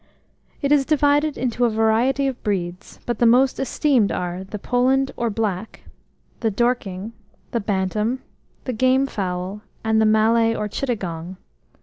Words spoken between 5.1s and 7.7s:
or Black, the Dorking, the